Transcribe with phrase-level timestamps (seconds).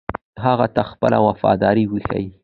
[0.45, 2.27] هغه ته خپله وفاداري وښيي.